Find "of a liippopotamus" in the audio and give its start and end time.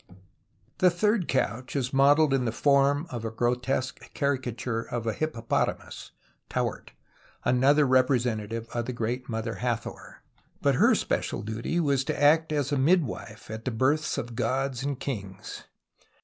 4.81-6.09